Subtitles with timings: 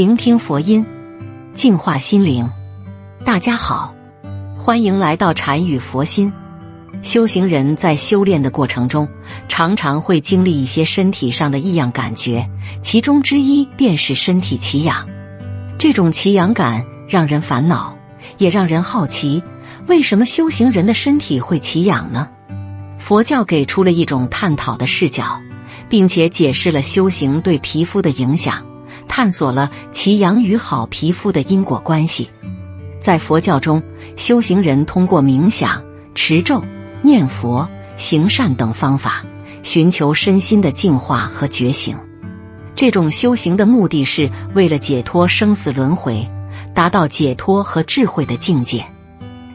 [0.00, 0.86] 聆听佛音，
[1.52, 2.50] 净化心灵。
[3.26, 3.94] 大家好，
[4.56, 6.32] 欢迎来到禅语佛心。
[7.02, 9.10] 修行人在修炼的过程中，
[9.46, 12.48] 常常会经历一些身体上的异样感觉，
[12.80, 15.06] 其中之一便是身体奇痒。
[15.76, 17.98] 这种奇痒感让人烦恼，
[18.38, 19.42] 也让人好奇，
[19.86, 22.30] 为什么修行人的身体会奇痒呢？
[22.98, 25.42] 佛教给出了一种探讨的视角，
[25.90, 28.64] 并且解释了修行对皮肤的影响，
[29.10, 32.30] 探索了其养与好皮肤的因果关系。
[33.00, 33.82] 在佛教中，
[34.16, 35.82] 修行人通过冥想、
[36.14, 36.62] 持咒、
[37.02, 39.24] 念佛、行善等方法，
[39.64, 41.96] 寻求身心的净化和觉醒。
[42.76, 46.28] 这种修行的目的是为了解脱生死轮回，
[46.72, 48.86] 达到解脱和智慧的境界。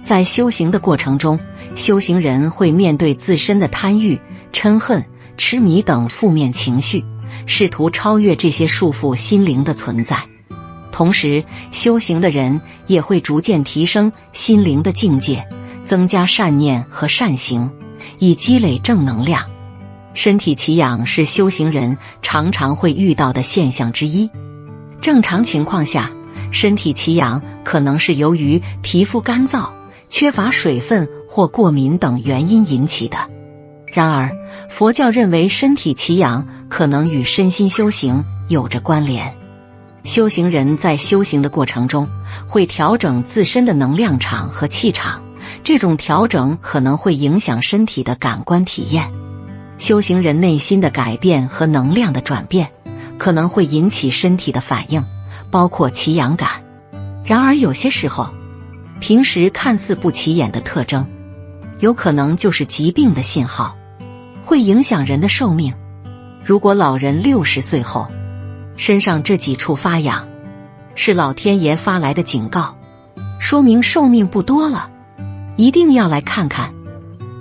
[0.03, 1.39] 在修行的过程中，
[1.77, 4.19] 修行人会面对自身的贪欲、
[4.51, 5.05] 嗔恨、
[5.37, 7.05] 痴迷等负面情绪，
[7.45, 10.17] 试图超越这些束缚心灵的存在。
[10.91, 15.47] 同时，修行的人也会逐渐提升心灵的境界，
[15.85, 17.71] 增加善念和善行，
[18.19, 19.49] 以积累正能量。
[20.13, 24.29] 身体奇痒是修行人常常会遇到的现象之一。
[25.01, 26.11] 正常情况下，
[26.51, 29.71] 身体奇痒可能是由于皮肤干燥。
[30.07, 33.17] 缺乏水分或过敏等原因引起的。
[33.95, 34.35] 然而，
[34.69, 39.37] 佛教认为身体奇痒可能与身心修行有着关联。
[40.03, 42.09] 修行人在修行的过程中
[42.45, 45.23] 会调整自身的能量场和气场，
[45.63, 49.13] 这种调整可能会影响身体的感官体验。
[49.77, 52.71] 修行人内心的改变和能量的转变
[53.17, 55.05] 可能会引起身体的反应，
[55.51, 56.65] 包括奇痒感。
[57.23, 58.27] 然而，有些时候。
[58.99, 61.07] 平时看似不起眼的特征，
[61.79, 63.75] 有可能就是疾病的信号，
[64.45, 65.73] 会影响人的寿命。
[66.43, 68.07] 如果老人六十岁后
[68.77, 70.27] 身上这几处发痒，
[70.93, 72.77] 是老天爷发来的警告，
[73.39, 74.91] 说明寿命不多了，
[75.57, 76.73] 一定要来看看。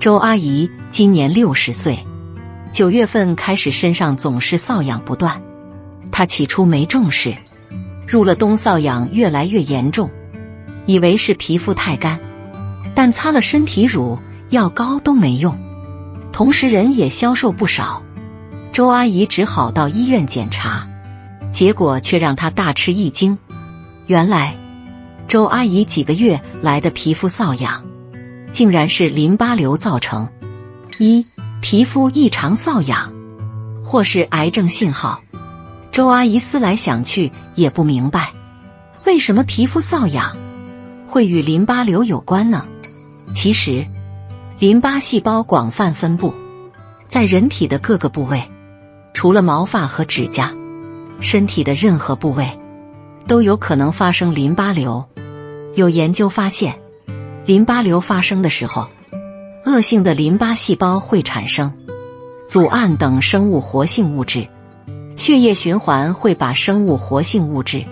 [0.01, 1.99] 周阿姨今年六十岁，
[2.73, 5.43] 九月份开始身上总是瘙痒不断，
[6.11, 7.37] 她起初没重视，
[8.07, 10.11] 入了冬瘙痒越来越严重。
[10.87, 12.21] 以为是皮肤太干，
[12.95, 14.19] 但擦了身体乳、
[14.51, 15.59] 药膏都没用，
[16.35, 18.03] 同时人也消瘦不少。
[18.73, 20.89] 周阿姨只好到医院检查，
[21.53, 23.39] 结果却让她大吃一惊。
[24.09, 24.57] 原来，
[25.29, 27.85] 周阿姨几个月来的皮肤瘙痒，
[28.51, 30.29] 竟然是淋巴瘤造成。
[30.99, 31.25] 一
[31.61, 33.13] 皮肤异常瘙痒，
[33.85, 35.23] 或是癌症信号。
[35.93, 38.33] 周阿姨思来想去也不明白，
[39.05, 40.37] 为什么皮肤瘙痒。
[41.07, 42.67] 会与淋巴瘤有关呢？
[43.37, 43.87] 其实，
[44.61, 46.33] 淋巴细胞广泛分布
[47.09, 48.45] 在人体的各个部位，
[49.13, 50.55] 除了毛发和指甲，
[51.19, 52.61] 身体的任何部位
[53.27, 55.07] 都有可能发生淋巴瘤。
[55.75, 56.79] 有研究发现，
[57.45, 58.91] 淋巴瘤发生的时候，
[59.67, 61.75] 恶性的淋巴细胞会产生
[62.47, 64.47] 组胺等生物活性物质，
[65.17, 67.87] 血液循环会把生物活性物质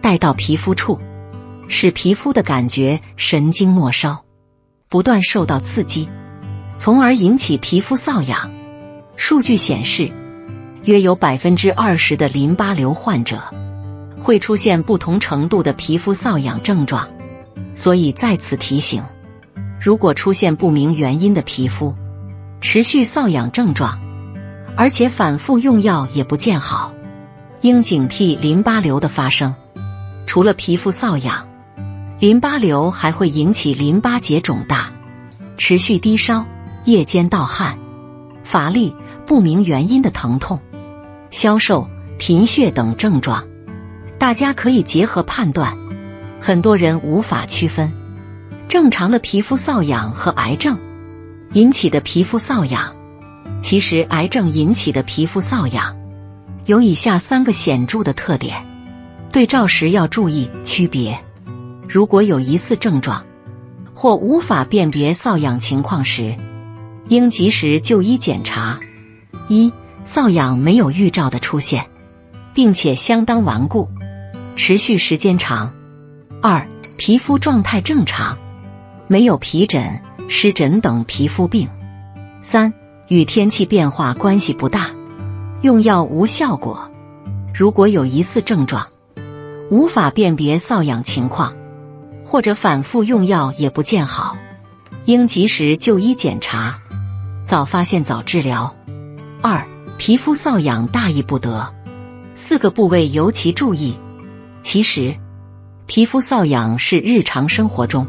[0.00, 1.00] 带到皮肤处。
[1.66, 4.22] 使皮肤的感觉神经末梢
[4.90, 6.08] 不断受到刺激，
[6.78, 8.50] 从而引起皮肤瘙痒。
[9.16, 10.10] 数据显示，
[10.82, 13.38] 约有百分之二十的淋巴瘤患者
[14.18, 17.10] 会出现不同程度的皮肤瘙痒症状。
[17.74, 19.02] 所以在此提醒：
[19.78, 21.94] 如果出现不明原因的皮肤
[22.62, 24.00] 持续瘙痒症状，
[24.74, 26.94] 而且反复用药也不见好，
[27.60, 29.54] 应警惕淋巴瘤的发生。
[30.26, 31.48] 除了皮肤瘙痒，
[32.20, 34.92] 淋巴瘤还会引起淋巴结肿大、
[35.56, 36.46] 持续低烧、
[36.84, 37.78] 夜间盗汗、
[38.42, 40.60] 乏力、不明原因的疼痛、
[41.30, 43.46] 消瘦、贫血等症状。
[44.18, 45.78] 大家可以结合判断，
[46.40, 47.92] 很多人无法区分
[48.66, 50.80] 正常的皮肤瘙痒和癌症
[51.52, 52.96] 引起的皮肤瘙痒。
[53.62, 55.96] 其实，癌症引起的皮肤瘙痒
[56.66, 58.66] 有以下三个显著的特点，
[59.30, 61.20] 对照时要注意区别。
[61.88, 63.24] 如果有疑似症状
[63.94, 66.36] 或无法辨别瘙痒情况时，
[67.08, 68.78] 应及时就医检查。
[69.48, 69.72] 一、
[70.04, 71.86] 瘙痒没有预兆的出现，
[72.52, 73.88] 并且相当顽固，
[74.54, 75.72] 持续时间长；
[76.42, 76.68] 二、
[76.98, 78.38] 皮肤状态正常，
[79.06, 81.68] 没有皮疹、湿疹等皮肤病；
[82.42, 82.74] 三、
[83.08, 84.90] 与天气变化关系不大，
[85.62, 86.90] 用药无效果。
[87.54, 88.88] 如果有疑似症状，
[89.70, 91.54] 无法辨别瘙痒情况。
[92.30, 94.36] 或者反复用药也不见好，
[95.06, 96.78] 应及时就医检查，
[97.46, 98.76] 早发现早治疗。
[99.40, 99.66] 二、
[99.96, 101.72] 皮肤瘙痒大意不得，
[102.34, 103.96] 四个部位尤其注意：
[104.62, 105.16] 其实，
[105.86, 108.06] 皮肤瘙痒是日常生活中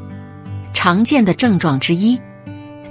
[0.73, 2.19] 常见的症状之一。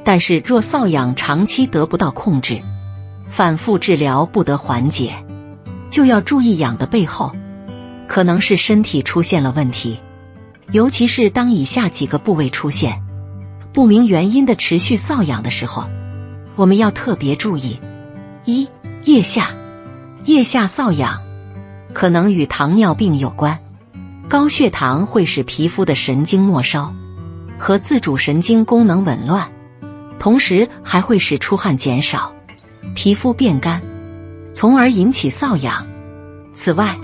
[0.04, 2.62] 但是，若瘙痒长期得不到控制，
[3.28, 5.26] 反复治疗不得缓解，
[5.90, 7.36] 就要注意痒的背后
[8.06, 10.00] 可能是身体出现了问题。
[10.70, 13.02] 尤其是当以下几个部位出现
[13.72, 15.84] 不明原因的持续瘙痒的时候，
[16.56, 17.80] 我们要特别注意：
[18.44, 18.68] 一、
[19.04, 19.50] 腋下，
[20.24, 21.22] 腋下瘙痒
[21.94, 23.60] 可能与糖尿病有关，
[24.28, 26.92] 高血糖会使皮肤的神经末梢
[27.58, 29.50] 和自主神经功能紊乱。
[30.18, 32.32] 同时还会使出汗减少，
[32.94, 33.82] 皮肤变干，
[34.52, 35.86] 从而引起瘙痒。
[36.54, 36.98] 此外，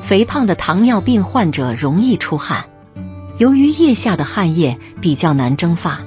[0.00, 2.66] 肥胖的糖尿病患者容易出汗，
[3.38, 6.00] 由于腋下的汗液比较难蒸发，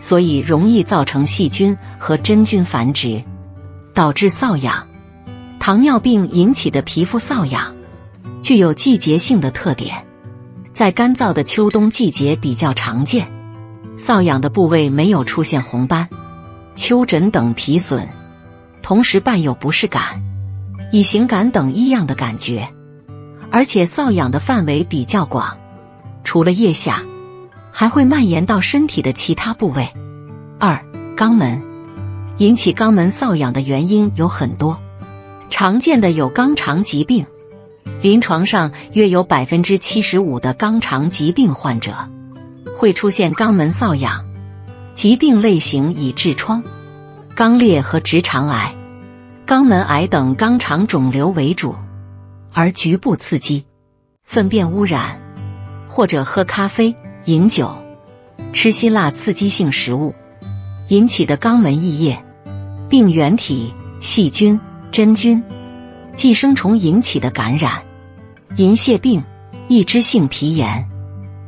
[0.00, 3.22] 所以容易造成细菌和真菌繁殖，
[3.94, 4.88] 导致瘙痒。
[5.60, 7.74] 糖尿病引起的皮肤瘙痒
[8.42, 10.04] 具有季节性的特点，
[10.74, 13.28] 在干燥的秋冬季节比较常见。
[13.96, 16.08] 瘙痒的部位没有出现红斑、
[16.74, 18.08] 丘疹等皮损，
[18.82, 20.22] 同时伴有不适感、
[20.92, 22.68] 乙型感等异样的感觉，
[23.50, 25.58] 而且瘙痒的范围比较广，
[26.24, 27.02] 除了腋下，
[27.70, 29.90] 还会蔓延到身体的其他部位。
[30.58, 30.84] 二、
[31.16, 31.62] 肛门
[32.38, 34.80] 引起肛门瘙痒的原因有很多，
[35.50, 37.26] 常见的有肛肠疾病，
[38.02, 41.92] 临床上约有百分之七十五的肛肠疾病患者。
[42.76, 44.26] 会出现肛门瘙痒，
[44.94, 46.64] 疾病类型以痔疮、
[47.36, 48.74] 肛裂和直肠癌、
[49.46, 51.76] 肛门癌等肛肠肿瘤为主，
[52.52, 53.64] 而局部刺激、
[54.24, 55.20] 粪便污染
[55.94, 57.76] 或者喝咖啡、饮酒、
[58.52, 60.12] 吃辛辣刺激性食物
[60.88, 62.24] 引起的肛门溢液、
[62.88, 64.58] 病原体、细菌、
[64.90, 65.44] 真菌、
[66.16, 67.84] 寄生虫引起的感染、
[68.56, 69.22] 银屑病、
[69.68, 70.90] 异支性皮炎。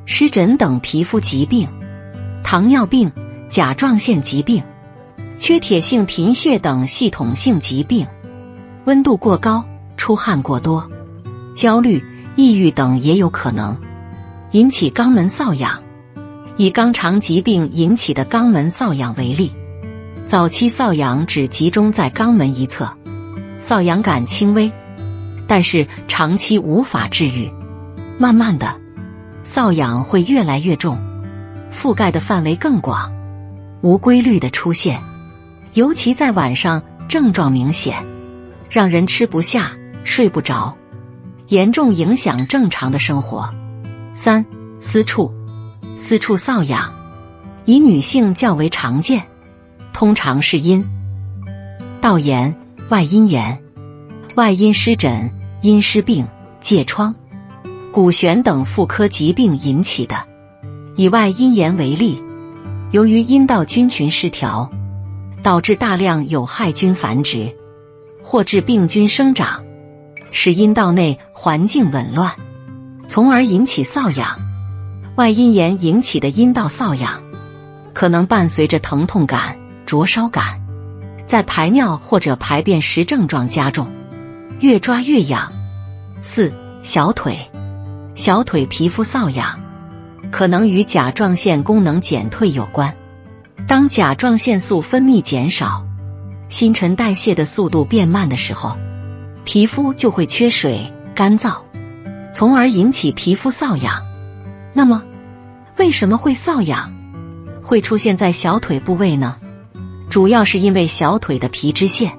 [0.04, 1.68] 湿疹等皮肤疾病、
[2.44, 3.10] 糖尿病、
[3.48, 4.62] 甲状腺疾病、
[5.40, 8.06] 缺铁性贫血等系统性疾病、
[8.84, 9.64] 温度过高、
[9.96, 10.88] 出汗过多、
[11.56, 12.04] 焦虑、
[12.36, 13.78] 抑郁等也有可能
[14.52, 15.82] 引起肛门瘙痒。
[16.56, 19.52] 以肛肠疾病引起的肛门瘙痒为例，
[20.24, 22.96] 早期瘙痒只集中在肛门一侧，
[23.60, 24.72] 瘙痒感轻微，
[25.46, 27.52] 但是长期无法治愈，
[28.18, 28.80] 慢慢的。
[29.44, 30.98] 瘙痒会越来越重，
[31.70, 33.12] 覆盖的范围更广，
[33.82, 35.02] 无规律的出现，
[35.74, 38.06] 尤其在晚上症状明显，
[38.70, 39.72] 让人吃不下、
[40.04, 40.78] 睡不着，
[41.48, 43.54] 严重影响正常的生活。
[44.16, 44.46] 三、
[44.80, 45.34] 私处，
[45.98, 46.94] 私处瘙痒，
[47.66, 49.24] 以女性较为常见，
[49.92, 50.86] 通常是阴
[52.00, 52.56] 道炎、
[52.88, 53.62] 外阴炎、
[54.34, 56.28] 外阴湿疹、阴湿病、
[56.62, 57.14] 疥疮。
[57.92, 60.24] 骨癣等妇科疾病引起的。
[60.96, 62.22] 以外阴炎为例，
[62.92, 64.70] 由于阴道菌群失调，
[65.42, 67.54] 导致大量有害菌繁殖，
[68.22, 69.66] 或致病菌生长，
[70.30, 72.32] 使阴道内环境紊乱，
[73.06, 74.40] 从而引起瘙痒。
[75.16, 77.22] 外阴炎引起的阴道瘙痒，
[77.94, 80.60] 可能伴随着疼痛感、灼烧感，
[81.26, 83.88] 在排尿或者排便时症状加重，
[84.60, 85.52] 越抓越痒。
[86.20, 86.52] 四、
[86.82, 87.38] 小腿。
[88.14, 89.60] 小腿皮肤瘙痒，
[90.30, 92.96] 可能与甲状腺功能减退有关。
[93.68, 95.84] 当甲状腺素分泌减少，
[96.48, 98.78] 新陈代谢的速度变慢的时候，
[99.44, 101.64] 皮肤就会缺水、干燥，
[102.38, 104.04] 从而引起皮肤瘙痒。
[104.74, 105.04] 那么，
[105.78, 106.92] 为什么会瘙痒？
[107.62, 109.36] 会出现在小腿部位呢？
[110.10, 112.18] 主要是因为小腿的皮脂腺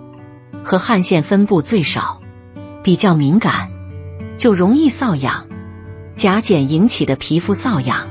[0.64, 2.20] 和汗腺分布最少，
[2.82, 3.70] 比较敏感，
[4.40, 5.46] 就容易瘙痒。
[6.16, 8.08] 甲减引起的皮肤瘙痒，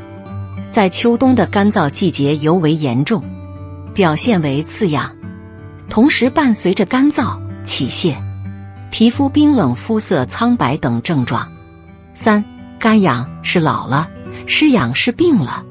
[0.71, 3.25] 在秋冬的干燥季节尤为严重，
[3.95, 5.17] 表现为刺痒，
[5.91, 8.17] 同时伴随着干燥、起屑、
[8.93, 11.49] 皮肤冰冷、肤色苍白等症状。
[12.17, 12.47] 三、
[12.79, 14.09] 干痒是老了，
[14.47, 15.65] 湿痒是病了。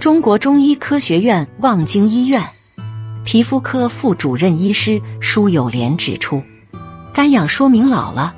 [0.00, 2.42] 中国中医科学院望京医院
[3.22, 6.42] 皮肤科副主任医师舒友莲指出，
[7.12, 8.34] 干痒说明老了，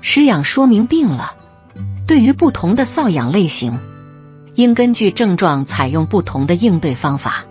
[0.00, 1.34] 湿痒说明病了。
[2.06, 3.80] 对于不同的瘙痒类型，
[4.54, 7.46] 应根据症状采用不同的应对方法。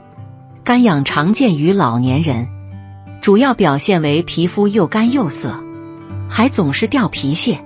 [0.64, 2.48] 干痒常见于老年人，
[3.22, 5.62] 主要表现为皮肤又干又涩，
[6.30, 7.65] 还总是掉皮屑。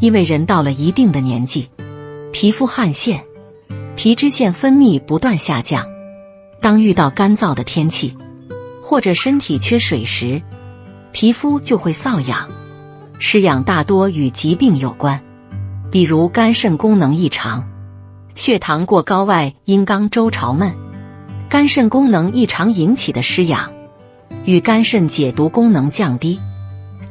[0.00, 1.70] 因为人到了一定的年纪，
[2.32, 3.24] 皮肤汗腺、
[3.96, 5.86] 皮脂腺分泌不断下降，
[6.60, 8.16] 当遇到干燥的天气
[8.82, 10.42] 或者身体缺水时，
[11.12, 12.48] 皮肤就会瘙痒。
[13.18, 15.22] 湿痒大多与疾病有关。
[15.90, 17.68] 比如肝肾功能异常、
[18.34, 20.74] 血糖过高外阴刚周潮闷、
[21.48, 23.72] 肝肾功能异常引起的湿痒，
[24.44, 26.40] 与肝肾解毒功能降低，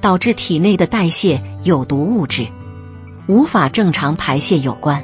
[0.01, 2.47] 导致体内的代谢有毒物质
[3.27, 5.03] 无法正常排泄有关，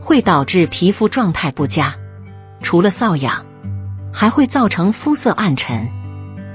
[0.00, 1.96] 会导致皮肤状态不佳。
[2.62, 3.44] 除了瘙痒，
[4.12, 5.90] 还会造成肤色暗沉。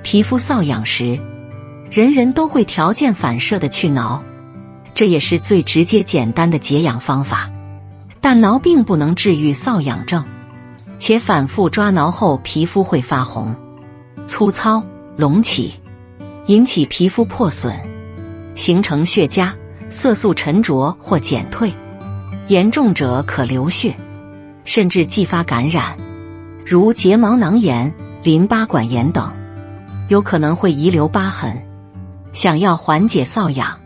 [0.03, 1.19] 皮肤瘙痒时，
[1.91, 4.23] 人人都会条件反射的去挠，
[4.95, 7.51] 这也是最直接简单的解痒方法。
[8.19, 10.25] 但挠并不能治愈瘙痒症，
[10.97, 13.55] 且反复抓挠后皮肤会发红、
[14.25, 14.83] 粗糙、
[15.15, 15.75] 隆起，
[16.47, 17.75] 引起皮肤破损，
[18.55, 19.51] 形成血痂、
[19.97, 21.73] 色素沉着或减退，
[22.47, 23.95] 严重者可流血，
[24.63, 25.97] 甚至继发感染，
[26.67, 29.33] 如结毛囊炎、淋巴管炎等，
[30.07, 31.65] 有可能会遗留疤痕。
[32.31, 33.79] 想要缓解瘙痒，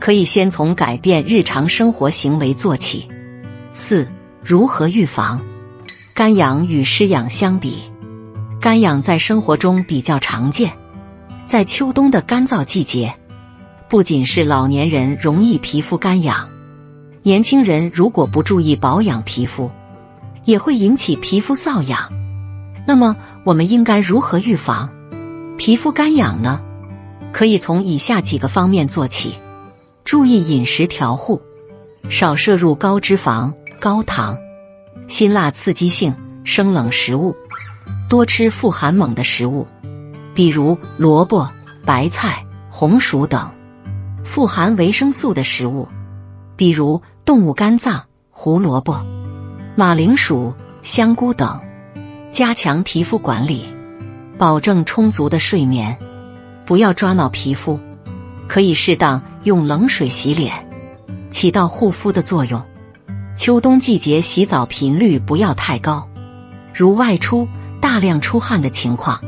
[0.00, 3.08] 可以先从改变日常生活行为做起。
[3.72, 4.08] 四、
[4.42, 5.42] 如何预防
[6.12, 7.92] 干痒与湿痒相比？
[8.60, 10.72] 干痒在生活中比较常见，
[11.46, 13.14] 在秋冬的干燥季节，
[13.88, 16.48] 不仅是老年人容易皮肤干痒，
[17.22, 19.70] 年轻人如果不注意保养皮肤，
[20.44, 22.12] 也会引起皮肤瘙痒。
[22.84, 24.90] 那么，我们应该如何预防
[25.56, 26.62] 皮肤干痒呢？
[27.32, 29.34] 可以从以下几个方面做起：
[30.04, 31.42] 注意饮食调护，
[32.08, 34.38] 少摄入高脂肪、高糖、
[35.06, 37.36] 辛辣刺激性生冷食物，
[38.08, 39.68] 多吃富含锰的食物，
[40.34, 41.50] 比如萝卜、
[41.84, 43.50] 白菜、红薯等；
[44.36, 45.88] 富含维生素的食物，
[46.56, 49.06] 比如动物肝脏、胡萝卜、
[49.76, 50.52] 马铃薯、
[50.82, 51.62] 香菇等；
[52.30, 53.64] 加强皮肤管理，
[54.36, 55.96] 保证充足的睡眠。
[56.66, 57.80] 不要抓挠皮肤，
[58.46, 60.68] 可以适当用冷水洗脸，
[61.30, 62.62] 起到护肤的作用。
[63.38, 66.10] 秋冬季节洗澡频率不要太高，
[66.74, 67.48] 如外出
[67.80, 69.22] 大量出汗的情况，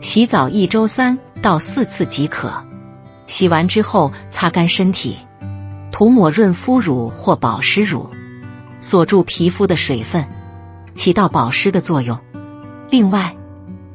[0.00, 2.64] 洗澡一周三到四次即可。
[3.28, 5.16] 洗完之后擦干身体，
[5.92, 8.10] 涂抹润肤乳或保湿乳，
[8.80, 10.26] 锁住皮肤的水分，
[10.94, 12.18] 起到保湿的作用。
[12.90, 13.36] 另外，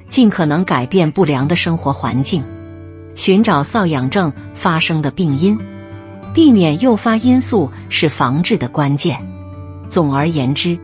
[0.08, 2.44] 尽可能改变不良的生活环境。
[3.16, 5.60] 寻找瘙痒症发生的病因，
[6.34, 9.28] 避免诱发因素是防治的关键。
[9.90, 10.80] 总而言之，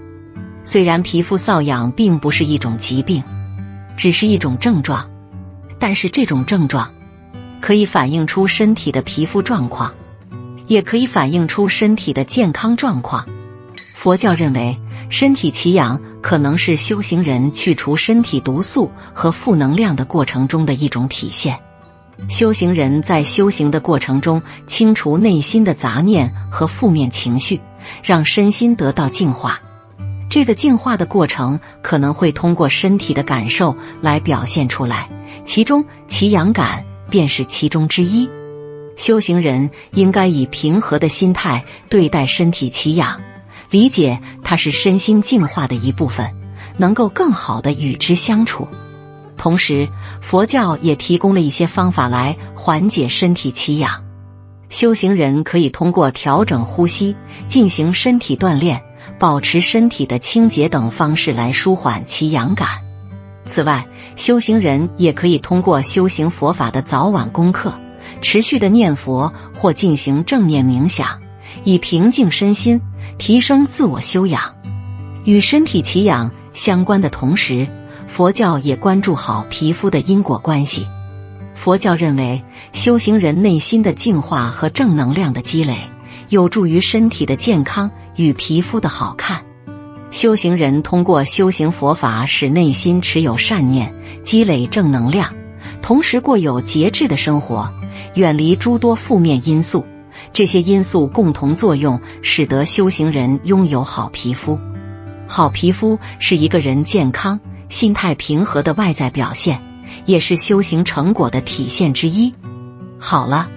[0.63, 3.23] 虽然皮肤瘙痒并不是一种疾病，
[3.95, 5.09] 只是一种症状，
[5.79, 6.93] 但是这种症状
[7.69, 9.93] 可以反映出身体的皮肤状况，
[10.65, 13.27] 也可以反映出身体的健康状况。
[13.93, 14.79] 佛教认为，
[15.11, 21.59] 身体奇痒可能是修行人去除身体毒素和负能量的过程中的一种体现。
[22.27, 27.61] 修行人在修行的过程中，清除内心的杂念和负面情绪，
[28.01, 29.59] 让身心得到净化。
[30.31, 35.07] 这个净化的过程可能会通过身体的感受来表现出来，
[35.45, 38.29] 其中奇痒感便是其中之一。
[38.95, 43.21] 修行人应该以平和的心态对待身体奇痒，
[43.69, 46.35] 理解它是身心净化的一部分，
[46.77, 48.67] 能够更好的与之相处。
[49.37, 49.87] 同时，
[50.21, 54.03] 佛教也提供了一些方法来缓解身体奇痒。
[54.67, 57.15] 修行人可以通过调整呼吸、
[57.47, 58.83] 进行身体锻炼、
[59.17, 62.81] 保持身体的清洁等方式来舒缓奇痒感。
[63.45, 63.87] 此外，
[64.19, 67.75] 修行人也可以通过修行佛法的早晚功课、
[68.19, 71.21] 持续的念佛或进行正念冥想，
[71.63, 72.81] 以平静身心、
[73.17, 74.55] 提升自我修养。
[75.23, 77.69] 与身体奇痒相关的同时。
[78.09, 80.87] 佛教也关注好皮肤的因果关系。
[81.53, 85.77] 佛教认为，修行人内心的净化和正能量的积累，
[86.27, 89.45] 有助于身体的健康与皮肤的好看。
[90.09, 95.35] 修行人通过修行佛法，使内心持有善念，积累正能量，
[95.81, 97.73] 同时过有节制的生活，
[98.13, 99.85] 远离诸多负面因素。
[100.33, 104.59] 这些因素共同作用，使得修行人拥有好皮肤。
[105.27, 107.39] 好皮肤是一个人健康。
[107.69, 109.61] 心态平和的外在表现，
[110.07, 112.33] 也是修行成果的体现之一。
[112.97, 113.47] 好了，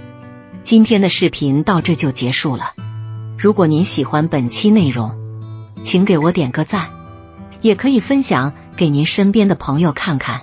[0.63, 2.75] 今天的视频到这就结束了。
[3.39, 5.17] 如果您喜欢本期内容，
[5.83, 6.91] 请给我点个赞，
[7.63, 10.43] 也可以分享给您身边的朋友看看。